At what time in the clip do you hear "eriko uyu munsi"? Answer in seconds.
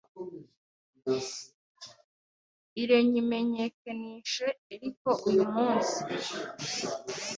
4.73-5.97